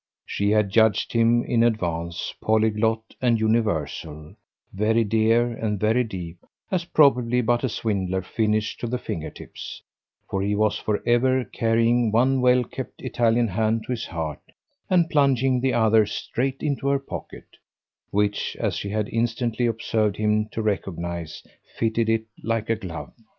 [0.25, 4.35] She had judged him in advance polyglot and universal,
[4.73, 6.39] very dear and very deep
[6.71, 9.83] as probably but a swindler finished to the finger tips;
[10.27, 14.41] for he was for ever carrying one well kept Italian hand to his heart
[14.89, 17.45] and plunging the other straight into her pocket,
[18.09, 21.43] which, as she had instantly observed him to recognise,
[21.77, 23.13] fitted it like a glove.